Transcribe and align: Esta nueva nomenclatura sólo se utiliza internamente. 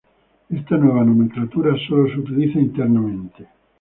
Esta 0.49 0.77
nueva 0.77 1.03
nomenclatura 1.05 1.75
sólo 1.87 2.07
se 2.11 2.21
utiliza 2.21 2.57
internamente. 2.57 3.45